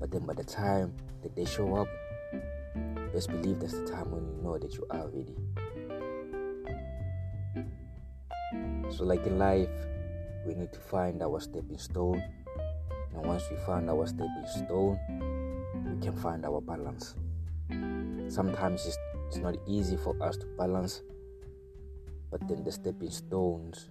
But 0.00 0.10
then 0.10 0.24
by 0.24 0.32
the 0.32 0.44
time 0.44 0.94
that 1.22 1.36
they 1.36 1.44
show 1.44 1.76
up, 1.76 1.88
just 3.12 3.28
believe 3.28 3.60
that's 3.60 3.74
the 3.74 3.86
time 3.86 4.10
when 4.10 4.24
you 4.24 4.42
know 4.42 4.56
that 4.56 4.72
you 4.72 4.86
are 4.88 5.06
ready. 5.08 5.36
So, 8.96 9.04
like 9.04 9.26
in 9.26 9.38
life, 9.38 9.68
we 10.46 10.54
need 10.54 10.72
to 10.72 10.78
find 10.78 11.22
our 11.22 11.40
stepping 11.40 11.78
stone. 11.78 12.22
And 13.12 13.26
once 13.26 13.42
we 13.50 13.56
find 13.58 13.90
our 13.90 14.06
stepping 14.06 14.46
stone, 14.46 14.98
we 15.84 16.00
can 16.00 16.16
find 16.16 16.44
our 16.44 16.60
balance. 16.60 17.16
Sometimes 18.28 18.86
it's, 18.86 18.98
it's 19.28 19.38
not 19.38 19.56
easy 19.66 19.96
for 19.96 20.14
us 20.22 20.36
to 20.36 20.46
balance, 20.58 21.02
but 22.30 22.46
then 22.48 22.62
the 22.62 22.72
stepping 22.72 23.10
stones 23.10 23.90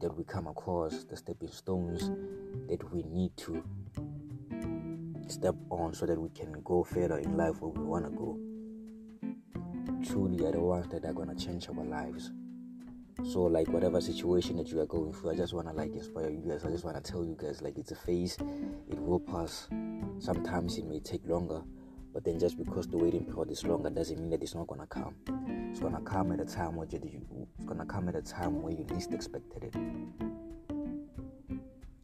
that 0.00 0.14
we 0.16 0.24
come 0.24 0.46
across, 0.46 1.04
the 1.04 1.16
stepping 1.16 1.50
stones 1.50 2.10
that 2.68 2.92
we 2.92 3.02
need 3.04 3.36
to 3.36 3.62
step 5.28 5.54
on 5.70 5.92
so 5.94 6.06
that 6.06 6.20
we 6.20 6.28
can 6.30 6.52
go 6.64 6.84
further 6.84 7.18
in 7.18 7.36
life 7.36 7.60
where 7.60 7.70
we 7.70 7.82
want 7.82 8.04
to 8.04 8.10
go, 8.10 8.38
truly 10.06 10.44
are 10.46 10.52
the 10.52 10.60
ones 10.60 10.86
that 10.88 11.04
are 11.04 11.12
going 11.12 11.34
to 11.34 11.44
change 11.44 11.68
our 11.68 11.84
lives. 11.84 12.30
So 13.24 13.42
like 13.42 13.68
whatever 13.68 14.00
situation 14.00 14.56
that 14.58 14.68
you 14.68 14.80
are 14.80 14.86
going 14.86 15.12
through, 15.12 15.30
I 15.30 15.36
just 15.36 15.54
wanna 15.54 15.72
like 15.72 15.92
inspire 15.94 16.30
you 16.30 16.42
guys. 16.46 16.64
I 16.64 16.70
just 16.70 16.84
wanna 16.84 17.00
tell 17.00 17.24
you 17.24 17.36
guys 17.38 17.62
like 17.62 17.78
it's 17.78 17.90
a 17.90 17.96
phase, 17.96 18.36
it 18.88 18.98
will 18.98 19.20
pass. 19.20 19.68
Sometimes 20.18 20.76
it 20.78 20.86
may 20.86 21.00
take 21.00 21.26
longer, 21.26 21.62
but 22.12 22.24
then 22.24 22.38
just 22.38 22.58
because 22.58 22.86
the 22.88 22.98
waiting 22.98 23.24
period 23.24 23.50
is 23.50 23.64
longer 23.64 23.90
doesn't 23.90 24.20
mean 24.20 24.30
that 24.30 24.42
it's 24.42 24.54
not 24.54 24.66
gonna 24.66 24.86
come. 24.86 25.14
It's 25.70 25.80
gonna 25.80 26.00
come 26.02 26.32
at 26.32 26.40
a 26.40 26.44
time 26.44 26.76
where 26.76 26.86
you 26.90 27.00
it's 27.58 27.64
gonna 27.64 27.86
come 27.86 28.08
at 28.08 28.16
a 28.16 28.22
time 28.22 28.62
where 28.62 28.72
you 28.72 28.86
least 28.90 29.12
expected 29.12 29.64
it. 29.64 29.74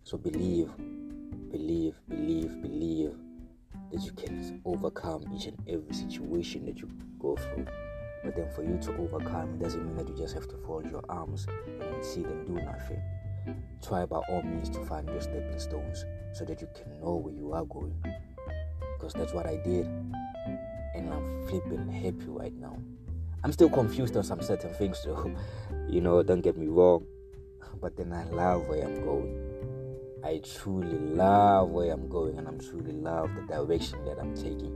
So 0.05 0.19
believe, 0.19 0.71
believe, 1.51 1.95
believe, 2.09 2.61
believe 2.61 3.15
that 3.93 4.03
you 4.03 4.13
can 4.13 4.61
overcome 4.65 5.25
each 5.35 5.47
and 5.47 5.59
every 5.69 5.95
situation 5.95 6.67
that 6.67 6.79
you 6.79 6.89
go 7.19 7.37
through. 7.37 7.67
But 8.25 8.37
then 8.37 8.49
for 8.51 8.63
you 8.63 8.79
to 8.79 8.97
overcome, 8.99 9.55
it 9.55 9.63
doesn't 9.63 9.85
mean 9.85 9.97
that 9.97 10.09
you 10.09 10.17
just 10.17 10.35
have 10.35 10.47
to 10.49 10.57
fold 10.59 10.89
your 10.91 11.03
arms 11.09 11.47
and 11.81 12.05
see 12.05 12.23
them 12.23 12.45
do 12.45 12.53
nothing. 12.53 13.03
Try 13.85 14.07
by 14.07 14.19
all 14.29 14.43
means 14.43 14.69
to 14.71 14.85
find 14.85 15.09
your 15.09 15.21
stepping 15.21 15.59
stones 15.59 16.05
so 16.33 16.45
that 16.45 16.61
you 16.61 16.69
can 16.75 17.01
know 17.01 17.17
where 17.17 17.35
you 17.35 17.53
are 17.53 17.65
going. 17.65 17.95
Because 18.95 19.13
that's 19.15 19.33
what 19.33 19.47
I 19.47 19.57
did. 19.57 19.87
And 20.95 21.13
I'm 21.13 21.49
flipping 21.49 21.89
happy 21.89 22.27
right 22.29 22.55
now. 22.55 22.79
I'm 23.43 23.53
still 23.53 23.71
confused 23.71 24.17
on 24.17 24.23
some 24.23 24.41
certain 24.41 24.73
things 24.75 25.03
though. 25.05 25.35
You 25.89 26.01
know, 26.01 26.23
don't 26.23 26.41
get 26.41 26.57
me 26.57 26.69
wrong. 26.69 27.05
But 27.81 27.97
then 27.97 28.13
I 28.13 28.25
love 28.25 28.67
where 28.69 28.85
I'm 28.85 29.05
going. 29.05 29.37
I 30.25 30.41
truly 30.57 30.99
love 30.99 31.71
where 31.71 31.93
I'm 31.93 32.09
going 32.09 32.39
and 32.39 32.47
I'm 32.47 32.59
truly 32.61 32.93
love 32.93 33.31
the 33.35 33.43
direction 33.43 34.03
that 34.05 34.19
I'm 34.19 34.35
taking. 34.35 34.73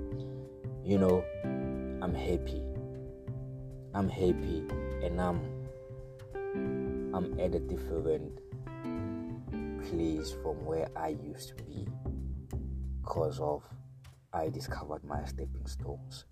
You 0.84 0.98
know, 0.98 1.24
I'm 2.02 2.12
happy 2.12 2.60
I'm 3.96 4.10
happy 4.10 4.62
and 5.02 5.18
I'm 5.18 5.40
I'm 7.14 7.40
at 7.40 7.54
a 7.54 7.58
different 7.58 8.40
place 9.88 10.34
from 10.42 10.66
where 10.66 10.86
I 10.94 11.16
used 11.24 11.56
to 11.56 11.64
be 11.64 11.88
because 13.00 13.40
of 13.40 13.62
I 14.34 14.50
discovered 14.50 15.02
my 15.02 15.24
stepping 15.24 15.64
stones. 15.64 16.26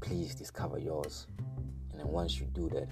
Please 0.00 0.34
discover 0.34 0.78
yours. 0.78 1.26
And 1.90 2.00
then 2.00 2.08
once 2.08 2.40
you 2.40 2.46
do 2.46 2.70
that, 2.70 2.88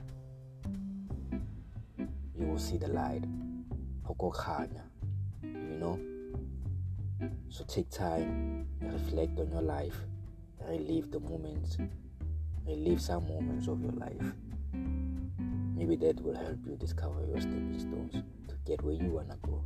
you 2.39 2.47
will 2.47 2.59
see 2.59 2.77
the 2.77 2.89
light. 2.89 3.25
You 5.43 5.79
know? 5.81 5.99
So 7.49 7.65
take 7.65 7.89
time 7.89 8.67
reflect 8.83 9.41
on 9.41 9.51
your 9.53 9.63
life. 9.63 9.97
Relive 10.69 11.11
the 11.11 11.21
moments 11.21 11.79
relive 12.69 13.01
some 13.01 13.27
moments 13.27 13.67
of 13.67 13.81
your 13.81 13.93
life. 13.93 14.35
Maybe 15.75 15.97
that 15.97 16.21
will 16.23 16.37
help 16.37 16.59
you 16.67 16.77
discover 16.77 17.25
your 17.27 17.41
stepping 17.41 17.79
stones 17.79 18.13
to 18.49 18.55
get 18.67 18.83
where 18.83 18.95
you 18.95 19.11
wanna 19.11 19.39
go. 19.43 19.65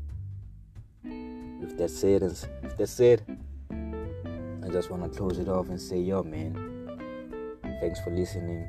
With 1.60 1.76
that 1.78 1.90
said, 1.90 2.22
with 2.22 2.76
that 2.76 2.86
said, 2.86 3.22
I 3.70 4.68
just 4.68 4.90
wanna 4.90 5.08
close 5.08 5.38
it 5.38 5.48
off 5.48 5.68
and 5.68 5.80
say, 5.80 5.98
yo, 5.98 6.22
man, 6.22 7.58
thanks 7.80 8.00
for 8.00 8.10
listening. 8.10 8.68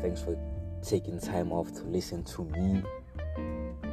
Thanks 0.00 0.22
for 0.22 0.36
taking 0.82 1.20
time 1.20 1.52
off 1.52 1.72
to 1.74 1.82
listen 1.82 2.24
to 2.24 2.44
me. 2.44 2.82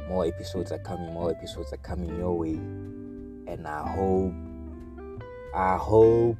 More 0.08 0.26
episodes 0.26 0.72
are 0.72 0.78
coming. 0.78 1.12
More 1.12 1.30
episodes 1.30 1.72
are 1.72 1.78
coming 1.78 2.16
your 2.18 2.36
way, 2.36 2.54
and 2.54 3.66
I 3.66 3.86
hope, 3.88 4.32
I 5.54 5.76
hope 5.76 6.36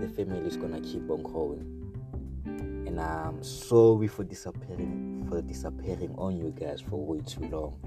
the 0.00 0.08
family 0.08 0.46
is 0.46 0.56
gonna 0.56 0.80
keep 0.80 1.10
on 1.10 1.22
growing. 1.22 1.74
And 2.86 3.00
I'm 3.00 3.42
sorry 3.42 4.08
for 4.08 4.24
disappearing 4.24 5.26
for 5.28 5.42
disappearing 5.42 6.14
on 6.16 6.36
you 6.36 6.54
guys 6.58 6.80
for 6.80 6.96
way 7.04 7.20
too 7.20 7.46
long. 7.48 7.78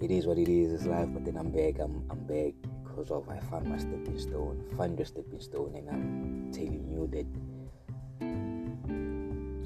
It 0.00 0.10
is 0.10 0.26
what 0.26 0.38
it 0.38 0.48
is, 0.48 0.72
it's 0.72 0.86
life, 0.86 1.08
but 1.12 1.24
then 1.24 1.36
I'm 1.36 1.50
back, 1.50 1.78
I'm 1.78 2.04
I'm 2.10 2.24
back 2.26 2.54
because 2.84 3.10
of 3.10 3.28
I 3.28 3.38
found 3.40 3.68
my 3.68 3.78
stepping 3.78 4.18
stone, 4.18 4.64
find 4.76 4.98
your 4.98 5.06
stepping 5.06 5.40
stone 5.40 5.74
and 5.76 5.88
I'm 5.88 6.52
telling 6.52 6.88
you 6.88 7.06
that 7.12 7.26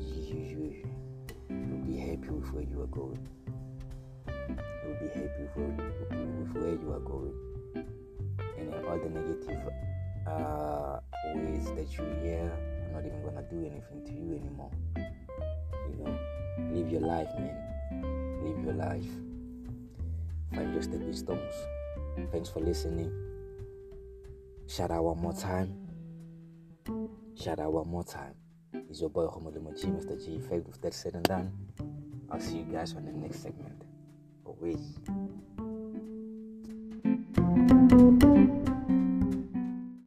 you, 0.05 0.37
you 0.37 0.85
you'll 1.49 1.87
be 1.87 1.97
happy 1.97 2.29
with 2.31 2.53
where 2.53 2.65
you 2.65 2.83
are 2.83 2.87
going. 2.87 3.27
You'll 4.29 4.99
be 5.01 5.09
happy 5.09 5.43
with 5.43 5.57
where, 5.57 5.91
with 6.41 6.55
where 6.55 6.73
you 6.73 6.93
are 6.93 7.01
going. 7.01 7.35
And 8.59 8.75
all 8.87 8.99
the 8.99 9.09
negative 9.09 9.73
uh, 10.27 10.99
ways 11.35 11.67
that 11.77 11.97
you 11.97 12.05
hear, 12.23 12.51
I'm 12.87 12.93
not 12.93 13.07
even 13.07 13.23
gonna 13.23 13.43
do 13.43 13.61
anything 13.61 14.05
to 14.07 14.13
you 14.13 14.35
anymore. 14.35 14.71
You 14.97 16.05
know, 16.05 16.19
live 16.73 16.91
your 16.91 17.01
life, 17.01 17.29
man. 17.39 18.43
Live 18.43 18.65
your 18.65 18.75
life. 18.75 19.05
Find 20.55 20.73
your 20.73 20.83
stepping 20.83 21.15
stones. 21.15 21.55
Thanks 22.33 22.49
for 22.49 22.61
listening. 22.61 23.13
Shout 24.67 24.91
out 24.91 25.05
one 25.05 25.21
more 25.21 25.33
time. 25.33 25.75
Shout 27.37 27.59
out 27.59 27.73
one 27.73 27.89
more 27.89 28.05
time. 28.05 28.35
It's 28.73 29.01
your 29.01 29.11
boy 29.11 29.27
G, 29.27 29.87
Mr. 29.89 30.25
G 30.25 30.37
Effect 30.37 30.67
with 30.67 30.81
that 30.83 30.95
said 30.95 31.15
and 31.15 31.25
done. 31.25 31.53
I'll 32.31 32.41
see 32.41 32.59
you 32.59 32.65
guys 32.65 32.95
on 32.95 33.05
the 33.05 33.13
next 33.13 33.43
segment. 33.43 33.83
Always. 34.45 34.99